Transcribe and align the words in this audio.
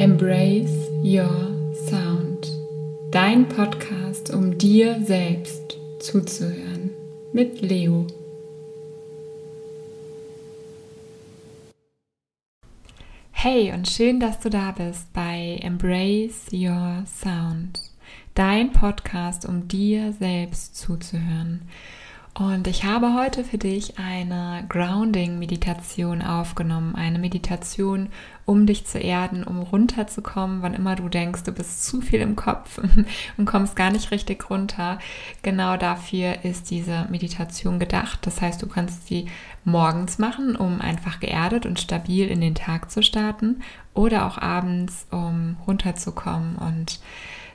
Embrace 0.00 0.88
Your 1.04 1.74
Sound. 1.74 2.50
Dein 3.10 3.46
Podcast, 3.46 4.32
um 4.32 4.56
dir 4.56 4.98
selbst 5.04 5.76
zuzuhören. 5.98 6.88
Mit 7.34 7.60
Leo. 7.60 8.06
Hey 13.32 13.72
und 13.72 13.90
schön, 13.90 14.20
dass 14.20 14.40
du 14.40 14.48
da 14.48 14.70
bist 14.70 15.12
bei 15.12 15.58
Embrace 15.60 16.46
Your 16.50 17.04
Sound. 17.04 17.82
Dein 18.32 18.72
Podcast, 18.72 19.44
um 19.44 19.68
dir 19.68 20.14
selbst 20.14 20.76
zuzuhören. 20.76 21.68
Und 22.40 22.66
ich 22.66 22.84
habe 22.84 23.12
heute 23.12 23.44
für 23.44 23.58
dich 23.58 23.98
eine 23.98 24.64
Grounding-Meditation 24.66 26.22
aufgenommen. 26.22 26.94
Eine 26.94 27.18
Meditation, 27.18 28.08
um 28.46 28.64
dich 28.64 28.86
zu 28.86 28.98
erden, 28.98 29.44
um 29.44 29.60
runterzukommen, 29.60 30.62
wann 30.62 30.72
immer 30.72 30.96
du 30.96 31.10
denkst, 31.10 31.42
du 31.42 31.52
bist 31.52 31.84
zu 31.84 32.00
viel 32.00 32.20
im 32.20 32.36
Kopf 32.36 32.80
und 33.36 33.44
kommst 33.44 33.76
gar 33.76 33.90
nicht 33.90 34.10
richtig 34.10 34.48
runter. 34.48 34.98
Genau 35.42 35.76
dafür 35.76 36.42
ist 36.42 36.70
diese 36.70 37.06
Meditation 37.10 37.78
gedacht. 37.78 38.20
Das 38.22 38.40
heißt, 38.40 38.62
du 38.62 38.68
kannst 38.68 39.06
sie 39.06 39.26
morgens 39.64 40.16
machen, 40.16 40.56
um 40.56 40.80
einfach 40.80 41.20
geerdet 41.20 41.66
und 41.66 41.78
stabil 41.78 42.26
in 42.26 42.40
den 42.40 42.54
Tag 42.54 42.90
zu 42.90 43.02
starten 43.02 43.60
oder 43.92 44.24
auch 44.24 44.38
abends, 44.38 45.06
um 45.10 45.58
runterzukommen 45.66 46.56
und 46.56 47.00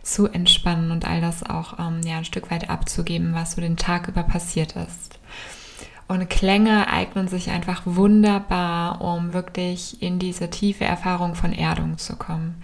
zu 0.05 0.27
entspannen 0.27 0.91
und 0.91 1.05
all 1.05 1.19
das 1.19 1.43
auch 1.43 1.79
ähm, 1.79 2.01
ja, 2.05 2.17
ein 2.17 2.25
Stück 2.25 2.51
weit 2.51 2.69
abzugeben, 2.69 3.33
was 3.33 3.53
so 3.53 3.61
den 3.61 3.75
Tag 3.75 4.07
über 4.07 4.23
passiert 4.23 4.75
ist. 4.75 5.19
Und 6.07 6.29
Klänge 6.29 6.87
eignen 6.87 7.27
sich 7.27 7.49
einfach 7.49 7.81
wunderbar, 7.85 9.01
um 9.01 9.33
wirklich 9.33 10.01
in 10.03 10.19
diese 10.19 10.51
tiefe 10.51 10.85
Erfahrung 10.85 11.33
von 11.33 11.51
Erdung 11.51 11.97
zu 11.97 12.15
kommen. 12.15 12.61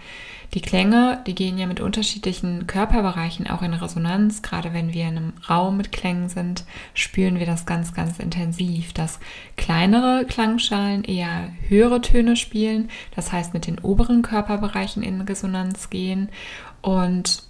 Die 0.54 0.62
Klänge, 0.62 1.22
die 1.26 1.34
gehen 1.34 1.58
ja 1.58 1.66
mit 1.66 1.80
unterschiedlichen 1.80 2.68
Körperbereichen 2.68 3.48
auch 3.48 3.62
in 3.62 3.74
Resonanz. 3.74 4.42
Gerade 4.42 4.74
wenn 4.74 4.92
wir 4.92 5.08
in 5.08 5.18
einem 5.18 5.34
Raum 5.50 5.78
mit 5.78 5.94
Klängen 5.94 6.28
sind, 6.28 6.66
spüren 6.94 7.40
wir 7.40 7.46
das 7.46 7.66
ganz, 7.66 7.94
ganz 7.94 8.20
intensiv, 8.20 8.92
dass 8.92 9.20
kleinere 9.56 10.26
Klangschalen 10.26 11.06
eher 11.06 11.52
höhere 11.70 12.02
Töne 12.02 12.36
spielen, 12.36 12.90
das 13.16 13.32
heißt 13.32 13.54
mit 13.54 13.66
den 13.66 13.80
oberen 13.80 14.24
Körperbereichen 14.24 15.04
in 15.04 15.22
Resonanz 15.22 15.90
gehen 15.90 16.28
und 16.82 17.44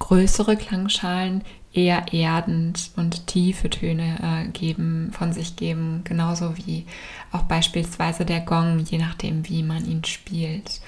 größere 0.00 0.56
Klangschalen 0.56 1.42
eher 1.72 2.12
erdend 2.12 2.90
und 2.96 3.28
tiefe 3.28 3.70
Töne 3.70 4.18
äh, 4.22 4.48
geben, 4.48 5.10
von 5.12 5.32
sich 5.32 5.56
geben, 5.56 6.02
genauso 6.04 6.56
wie 6.58 6.84
auch 7.30 7.42
beispielsweise 7.42 8.24
der 8.24 8.40
Gong, 8.40 8.80
je 8.80 8.98
nachdem, 8.98 9.48
wie 9.48 9.62
man 9.62 9.88
ihn 9.88 10.04
spielt. 10.04 10.80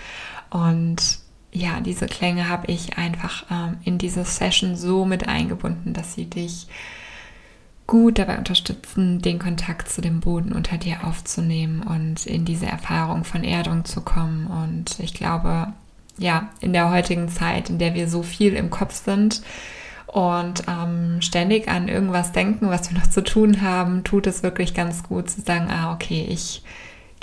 Und 0.54 1.18
ja, 1.50 1.80
diese 1.80 2.06
Klänge 2.06 2.48
habe 2.48 2.70
ich 2.70 2.96
einfach 2.96 3.44
ähm, 3.50 3.78
in 3.84 3.98
diese 3.98 4.24
Session 4.24 4.76
so 4.76 5.04
mit 5.04 5.26
eingebunden, 5.26 5.92
dass 5.92 6.14
sie 6.14 6.26
dich 6.26 6.68
gut 7.88 8.18
dabei 8.18 8.38
unterstützen, 8.38 9.20
den 9.20 9.40
Kontakt 9.40 9.88
zu 9.88 10.00
dem 10.00 10.20
Boden 10.20 10.52
unter 10.52 10.78
dir 10.78 11.04
aufzunehmen 11.04 11.82
und 11.82 12.26
in 12.26 12.44
diese 12.44 12.66
Erfahrung 12.66 13.24
von 13.24 13.42
Erdung 13.42 13.84
zu 13.84 14.00
kommen. 14.00 14.46
Und 14.46 15.00
ich 15.00 15.12
glaube, 15.12 15.72
ja, 16.18 16.50
in 16.60 16.72
der 16.72 16.90
heutigen 16.90 17.28
Zeit, 17.28 17.68
in 17.68 17.78
der 17.78 17.94
wir 17.94 18.08
so 18.08 18.22
viel 18.22 18.54
im 18.54 18.70
Kopf 18.70 18.94
sind 18.94 19.42
und 20.06 20.62
ähm, 20.68 21.20
ständig 21.20 21.66
an 21.66 21.88
irgendwas 21.88 22.30
denken, 22.30 22.68
was 22.68 22.92
wir 22.92 22.98
noch 22.98 23.10
zu 23.10 23.24
tun 23.24 23.60
haben, 23.60 24.04
tut 24.04 24.28
es 24.28 24.44
wirklich 24.44 24.72
ganz 24.72 25.02
gut 25.02 25.28
zu 25.28 25.40
sagen, 25.40 25.68
ah, 25.68 25.92
okay, 25.92 26.24
ich 26.30 26.62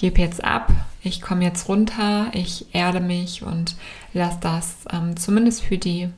gebe 0.02 0.20
jetzt 0.20 0.44
ab, 0.44 0.72
ich 1.04 1.22
komme 1.22 1.44
jetzt 1.44 1.70
runter, 1.70 2.32
ich 2.34 2.74
erde 2.74 3.00
mich 3.00 3.44
und 3.44 3.76
lass 4.14 4.40
das 4.40 4.86
ähm, 4.92 5.16
zumindest 5.16 5.64
für 5.64 5.78
die 5.78 6.10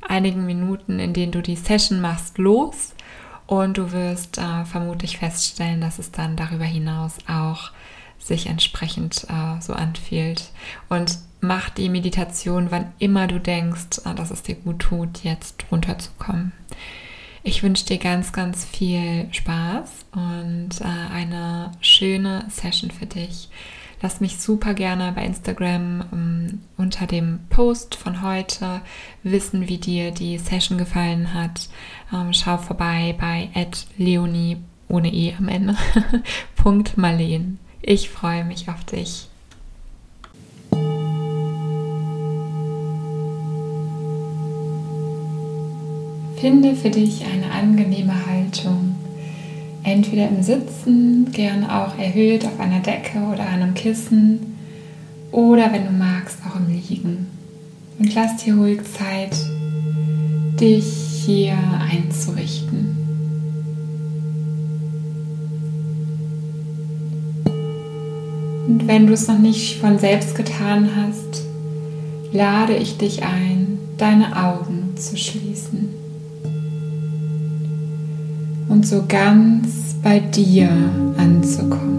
einigen 0.00 0.46
Minuten, 0.46 1.00
in 1.00 1.12
denen 1.12 1.32
du 1.32 1.42
die 1.42 1.56
Session 1.56 2.00
machst, 2.00 2.38
los. 2.38 2.94
Und 3.46 3.78
du 3.78 3.92
wirst 3.92 4.38
äh, 4.38 4.64
vermutlich 4.64 5.18
feststellen, 5.18 5.80
dass 5.80 5.98
es 5.98 6.10
dann 6.10 6.36
darüber 6.36 6.64
hinaus 6.64 7.18
auch 7.28 7.70
sich 8.18 8.46
entsprechend 8.46 9.26
äh, 9.28 9.60
so 9.60 9.72
anfühlt. 9.72 10.50
Und 10.88 11.18
mach 11.40 11.68
die 11.70 11.88
Meditation, 11.88 12.70
wann 12.70 12.92
immer 12.98 13.26
du 13.26 13.38
denkst, 13.38 14.00
äh, 14.04 14.14
dass 14.14 14.30
es 14.30 14.42
dir 14.42 14.56
gut 14.56 14.80
tut, 14.80 15.22
jetzt 15.24 15.64
runterzukommen. 15.70 16.52
Ich 17.48 17.62
wünsche 17.62 17.86
dir 17.86 17.98
ganz, 17.98 18.32
ganz 18.32 18.64
viel 18.64 19.28
Spaß 19.30 20.06
und 20.10 20.80
äh, 20.80 21.12
eine 21.14 21.70
schöne 21.80 22.44
Session 22.50 22.90
für 22.90 23.06
dich. 23.06 23.48
Lass 24.02 24.20
mich 24.20 24.40
super 24.40 24.74
gerne 24.74 25.12
bei 25.12 25.24
Instagram 25.24 26.04
um, 26.10 26.18
ähm, 26.18 26.60
unter 26.76 27.06
dem 27.06 27.38
Post 27.48 27.94
von 27.94 28.22
heute 28.22 28.80
wissen, 29.22 29.68
wie 29.68 29.78
dir 29.78 30.10
die 30.10 30.38
Session 30.38 30.76
gefallen 30.76 31.34
hat. 31.34 31.68
Ähm, 32.12 32.32
schau 32.32 32.58
vorbei 32.58 33.14
bei 33.16 33.48
leonie 33.96 34.56
ohne 34.88 35.14
E 35.14 35.32
am 35.38 35.46
Ende. 35.46 35.76
Punkt 36.56 36.98
Marleen. 36.98 37.60
Ich 37.80 38.10
freue 38.10 38.44
mich 38.44 38.68
auf 38.68 38.82
dich. 38.82 39.28
Finde 46.36 46.76
für 46.76 46.90
dich 46.90 47.24
eine 47.24 47.50
angenehme 47.50 48.26
Haltung. 48.26 48.94
Entweder 49.82 50.28
im 50.28 50.42
Sitzen, 50.42 51.32
gern 51.32 51.64
auch 51.64 51.98
erhöht 51.98 52.44
auf 52.44 52.60
einer 52.60 52.80
Decke 52.80 53.18
oder 53.32 53.46
einem 53.46 53.72
Kissen 53.72 54.54
oder 55.32 55.72
wenn 55.72 55.86
du 55.86 55.92
magst 55.92 56.38
auch 56.46 56.56
im 56.56 56.68
Liegen. 56.68 57.28
Und 57.98 58.14
lass 58.14 58.36
dir 58.36 58.54
ruhig 58.54 58.80
Zeit, 58.84 59.34
dich 60.60 60.84
hier 61.24 61.56
einzurichten. 61.90 62.96
Und 68.68 68.86
wenn 68.86 69.06
du 69.06 69.14
es 69.14 69.26
noch 69.26 69.38
nicht 69.38 69.78
von 69.78 69.98
selbst 69.98 70.34
getan 70.34 70.90
hast, 70.96 71.44
lade 72.30 72.76
ich 72.76 72.98
dich 72.98 73.22
ein, 73.22 73.78
deine 73.96 74.44
Augen 74.44 74.96
zu 74.96 75.16
schließen 75.16 76.05
und 78.68 78.86
so 78.86 79.04
ganz 79.08 79.94
bei 80.02 80.20
dir 80.20 80.68
anzukommen. 81.16 81.96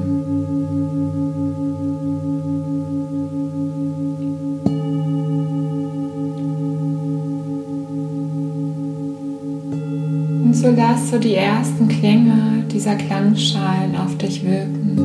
Und 10.43 10.53
so 10.53 10.69
lass 10.75 11.11
du 11.11 11.19
die 11.19 11.35
ersten 11.35 11.87
Klänge 11.87 12.63
dieser 12.71 12.95
Klangschalen 12.95 13.95
auf 13.95 14.17
dich 14.17 14.43
wirken. 14.43 14.97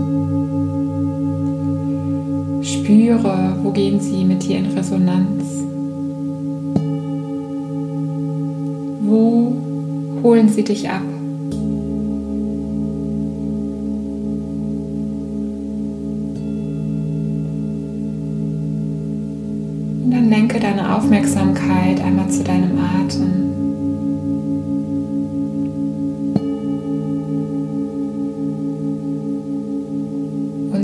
Spüre, 2.62 3.56
wo 3.62 3.70
gehen 3.70 4.00
sie 4.00 4.24
mit 4.24 4.42
dir 4.44 4.58
in 4.58 4.66
Resonanz. 4.66 5.44
Wo 9.02 9.52
holen 10.22 10.48
sie 10.48 10.64
dich 10.64 10.88
ab? 10.88 11.02
Deine 20.72 20.96
Aufmerksamkeit 20.96 22.00
einmal 22.00 22.28
zu 22.30 22.42
deinem 22.42 22.78
Atem. 22.78 23.42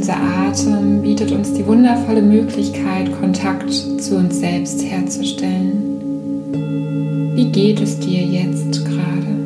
Atem 0.08 1.02
bietet 1.02 1.30
uns 1.32 1.52
die 1.52 1.66
wundervolle 1.66 2.22
Möglichkeit, 2.22 3.12
Kontakt 3.20 3.70
zu 3.72 4.16
uns 4.16 4.40
selbst 4.40 4.82
herzustellen. 4.82 6.00
Wie 7.34 7.50
geht 7.50 7.80
es 7.80 7.98
dir 7.98 8.22
jetzt 8.22 8.84
gerade? 8.84 9.37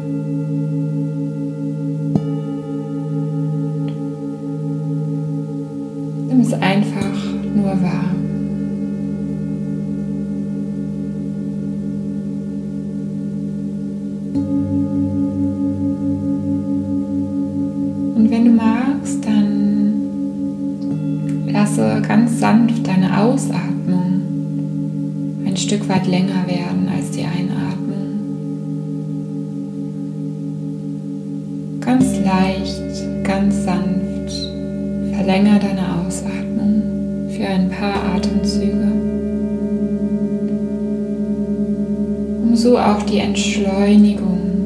Stück 25.72 25.88
weit 25.88 26.06
länger 26.06 26.46
werden 26.46 26.86
als 26.94 27.12
die 27.12 27.24
Einatmung. 27.24 28.20
Ganz 31.80 32.04
leicht, 32.22 33.24
ganz 33.24 33.64
sanft 33.64 34.34
verlängere 35.14 35.60
deine 35.60 35.96
Ausatmung 35.96 37.30
für 37.30 37.46
ein 37.46 37.70
paar 37.70 37.94
Atemzüge, 38.14 38.92
um 42.42 42.54
so 42.54 42.78
auch 42.78 43.02
die 43.04 43.20
Entschleunigung 43.20 44.61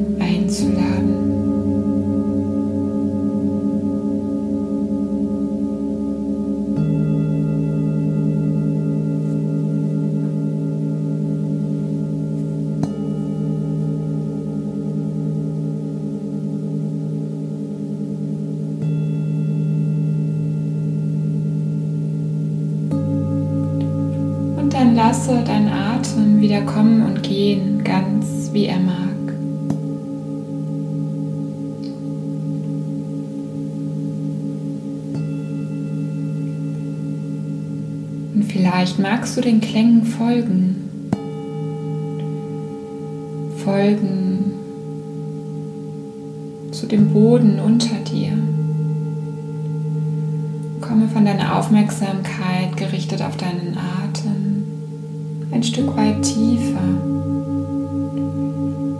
wieder 26.47 26.61
kommen 26.61 27.01
und 27.01 27.23
gehen, 27.23 27.83
ganz 27.83 28.51
wie 28.53 28.67
er 28.67 28.79
mag. 28.79 29.33
Und 38.33 38.45
vielleicht 38.49 38.97
magst 38.97 39.35
du 39.35 39.41
den 39.41 39.59
Klängen 39.59 40.05
folgen. 40.05 41.09
Folgen 43.65 44.53
zu 46.71 46.85
dem 46.85 47.11
Boden 47.11 47.59
unter 47.59 47.95
dir. 48.09 48.31
Komme 50.79 51.09
von 51.09 51.25
deiner 51.25 51.57
Aufmerksamkeit 51.59 52.77
gerichtet 52.77 53.21
auf 53.21 53.35
deinen 53.35 53.77
Atem 53.77 54.36
ein 55.57 55.63
Stück 55.63 55.97
weit 55.97 56.21
tiefer, 56.21 56.77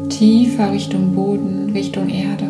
tiefer 0.09 0.71
Richtung 0.71 1.13
Boden, 1.13 1.69
Richtung 1.71 2.09
Erde. 2.09 2.45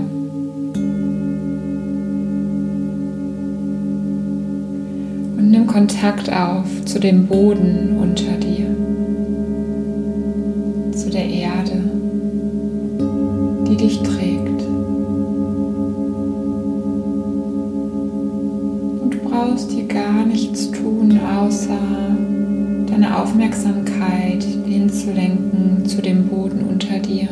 Und 5.38 5.52
nimm 5.52 5.68
Kontakt 5.68 6.32
auf 6.32 6.86
zu 6.86 7.02
dem 7.02 7.28
Boden 7.28 7.98
unter 8.00 8.32
dir, 8.38 8.68
zu 10.98 11.10
der 11.10 11.26
Erde, 11.26 11.84
die 13.68 13.76
dich 13.76 14.00
trägt. 14.04 14.62
Und 19.02 19.10
du 19.10 19.18
brauchst 19.30 19.70
hier 19.70 19.86
gar 19.86 20.26
nichts 20.26 20.72
tun, 20.72 21.20
außer 21.20 21.97
Aufmerksamkeit 23.18 24.44
hinzulenken 24.44 25.84
zu 25.86 26.02
dem 26.04 26.28
Boden 26.28 26.62
unter 26.70 27.00
dir. 27.00 27.28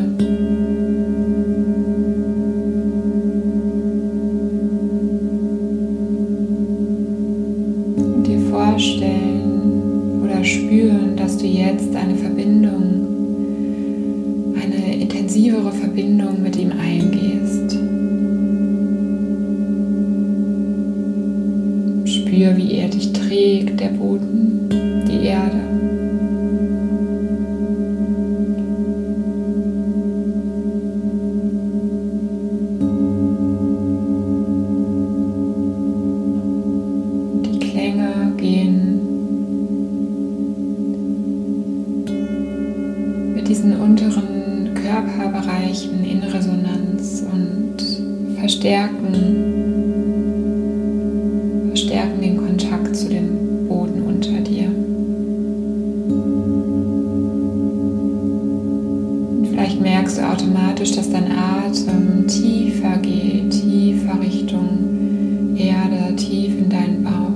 Und 7.97 8.23
dir 8.25 8.39
vorstellen 8.49 10.23
oder 10.23 10.43
spüren, 10.43 11.15
dass 11.17 11.37
du 11.37 11.45
jetzt 11.45 11.95
eine 11.95 12.15
Verbindung, 12.15 13.05
eine 14.59 14.95
intensivere 14.95 15.71
Verbindung 15.71 16.41
mit 16.41 16.55
ihm 16.55 16.71
eingehst. 16.71 17.73
Spür, 22.11 22.57
wie 22.57 22.73
er 22.73 22.89
dich 22.89 23.13
trägt, 23.13 23.79
der 23.79 23.89
Boden 23.89 24.64
Erde. 25.35 25.61
Die 37.43 37.59
Klänge 37.59 38.31
gehen 38.37 39.01
mit 43.35 43.47
diesen 43.49 43.73
unteren 43.81 44.73
Körperbereichen 44.73 46.03
in 46.05 46.23
Resonanz 46.23 47.25
und 47.29 48.37
verstärken 48.39 49.55
verstärken 51.75 52.21
den 52.21 52.34
automatisch, 60.75 60.91
dass 60.95 61.09
dein 61.09 61.31
Atem 61.31 62.27
tiefer 62.27 62.97
geht, 62.97 63.49
tiefer 63.51 64.19
Richtung 64.19 65.55
Erde, 65.57 66.13
tief 66.17 66.57
in 66.57 66.69
deinen 66.69 67.03
Bauch. 67.03 67.31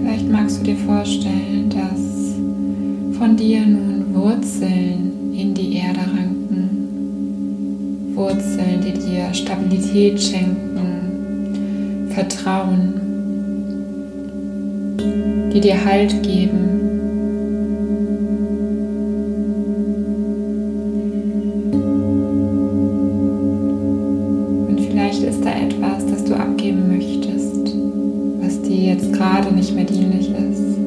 Vielleicht 0.00 0.30
magst 0.30 0.60
du 0.60 0.64
dir 0.64 0.76
vorstellen, 0.76 1.68
dass 1.68 2.36
von 3.18 3.36
dir 3.36 3.66
nun 3.66 4.14
Wurzeln 4.14 5.34
in 5.34 5.54
die 5.54 5.78
Erde 5.78 6.00
ranken. 6.00 6.70
Wurzeln, 8.14 8.80
die 8.84 8.92
dir 8.92 9.34
Stabilität 9.34 10.20
schenken, 10.20 10.68
Vertrauen, 12.10 13.07
die 14.98 15.60
dir 15.60 15.84
Halt 15.84 16.22
geben. 16.22 16.68
Und 24.68 24.80
vielleicht 24.80 25.22
ist 25.22 25.44
da 25.44 25.50
etwas, 25.50 26.06
das 26.06 26.24
du 26.24 26.34
abgeben 26.34 26.88
möchtest, 26.88 27.74
was 28.40 28.62
dir 28.62 28.94
jetzt 28.94 29.12
gerade 29.12 29.54
nicht 29.54 29.74
mehr 29.74 29.84
dienlich 29.84 30.28
ist. 30.28 30.78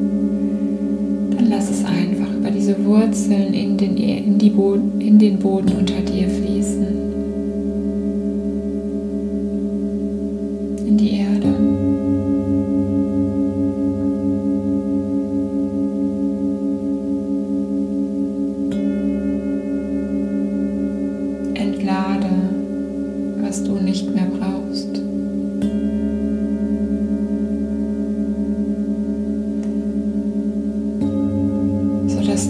Dann 1.36 1.48
lass 1.50 1.70
es 1.70 1.84
einfach 1.84 2.32
über 2.34 2.50
diese 2.50 2.84
Wurzeln 2.84 3.52
in 3.54 3.76
den, 3.76 3.96
in 3.96 4.38
die 4.38 4.50
Boden, 4.50 5.00
in 5.00 5.18
den 5.18 5.38
Boden 5.38 5.72
unter 5.78 6.00
dir 6.00 6.28
fließen. 6.28 6.61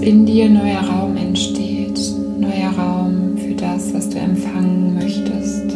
In 0.02 0.26
dir 0.26 0.48
neuer 0.48 0.80
Raum 0.80 1.16
entsteht, 1.16 2.00
neuer 2.36 2.70
Raum 2.76 3.36
für 3.36 3.54
das, 3.54 3.94
was 3.94 4.08
du 4.08 4.18
empfangen 4.18 4.94
möchtest. 4.94 5.70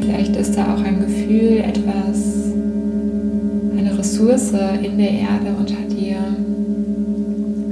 Vielleicht 0.00 0.36
ist 0.36 0.56
da 0.56 0.74
auch 0.74 0.84
ein 0.84 1.00
Gefühl, 1.00 1.58
etwas, 1.58 2.52
eine 3.76 3.98
Ressource 3.98 4.52
in 4.80 4.96
der 4.96 5.10
Erde 5.10 5.52
unter 5.58 5.82
dir, 5.92 6.18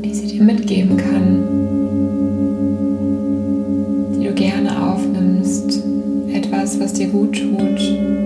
die 0.05 0.15
sie 0.15 0.27
dir 0.27 0.43
mitgeben 0.43 0.97
kann, 0.97 1.45
die 4.19 4.27
du 4.27 4.35
gerne 4.35 4.91
aufnimmst. 4.91 5.81
Etwas, 6.33 6.81
was 6.81 6.93
dir 6.93 7.07
gut 7.07 7.39
tut, 7.41 8.26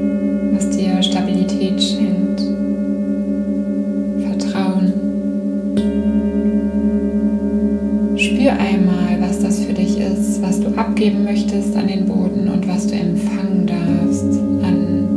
abgeben 11.00 11.24
möchtest 11.24 11.74
an 11.76 11.88
den 11.88 12.04
Boden 12.04 12.46
und 12.46 12.68
was 12.68 12.86
du 12.86 12.94
empfangen 12.94 13.66
darfst 13.66 14.38
an 14.62 15.08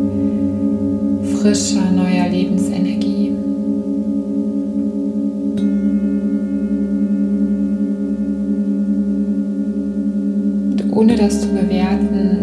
frischer, 1.35 1.91
neuer 1.91 2.29
Lebensenergie. 2.29 3.31
Und 10.71 10.93
ohne 10.93 11.17
das 11.17 11.41
zu 11.41 11.49
bewerten, 11.49 12.42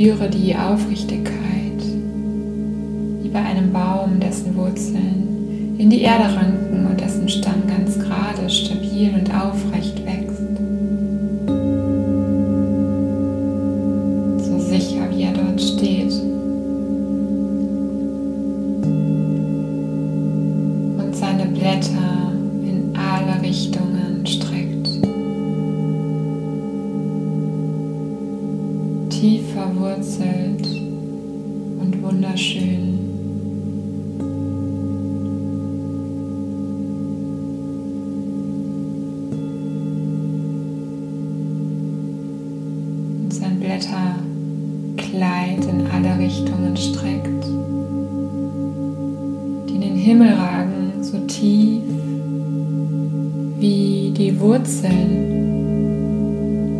Spüre 0.00 0.30
die 0.30 0.56
Aufrichtigkeit, 0.56 1.82
wie 3.20 3.28
bei 3.28 3.40
einem 3.40 3.70
Baum, 3.70 4.18
dessen 4.18 4.56
Wurzeln 4.56 5.76
in 5.76 5.90
die 5.90 6.00
Erde 6.00 6.34
ranken 6.34 6.86
und 6.86 6.98
dessen 6.98 7.28
Stamm 7.28 7.66
ganz 7.66 7.98
gerade, 7.98 8.48
stabil 8.48 9.12
und 9.12 9.30
aufrecht 9.34 10.02
wächst. 10.06 10.19
Verwurzelt 30.20 30.66
und 31.80 32.02
wunderschön. 32.02 32.98
Und 43.22 43.32
sein 43.32 43.58
Blätterkleid 43.60 44.18
in 45.64 45.86
alle 45.92 46.18
Richtungen 46.18 46.76
streckt, 46.76 47.44
die 49.68 49.74
in 49.74 49.80
den 49.80 49.96
Himmel 49.96 50.34
ragen, 50.34 50.92
so 51.02 51.18
tief 51.26 51.82
wie 53.58 54.12
die 54.16 54.38
Wurzeln 54.40 55.30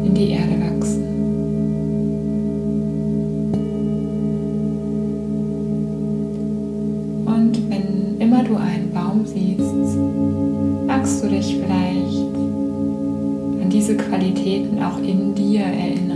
in 0.05 0.15
die 0.15 0.31
Erde 0.31 0.57
wachsen. 0.61 1.00
In 15.11 15.35
dir 15.35 15.63
erinnern. 15.63 16.10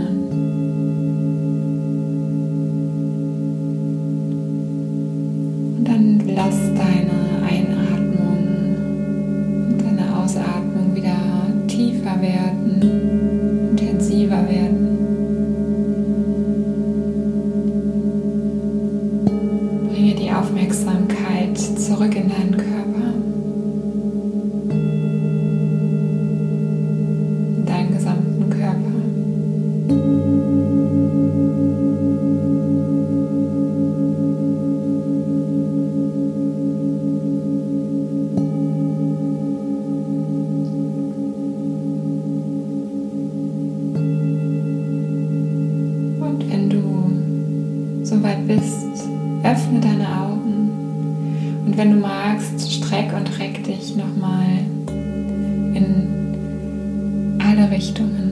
Richtungen. 57.75 58.31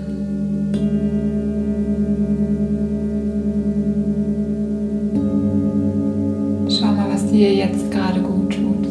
Schau 6.69 6.85
mal, 6.93 7.09
was 7.11 7.29
dir 7.29 7.53
jetzt 7.53 7.91
gerade 7.91 8.21
gut 8.21 8.53
tut. 8.53 8.87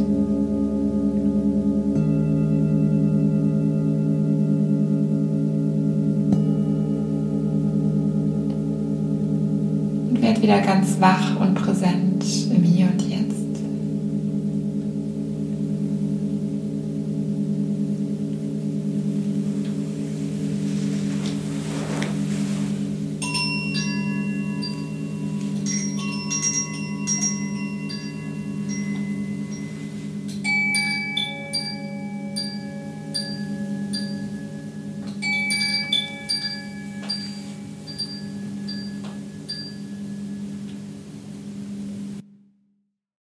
Und 10.11 10.23
werd 10.23 10.43
wieder 10.43 10.61
ganz 10.61 11.01
wach 11.01 11.32